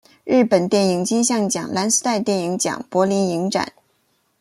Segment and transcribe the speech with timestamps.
[0.25, 3.71] 日本电影金像奖蓝丝带电影奖柏林影展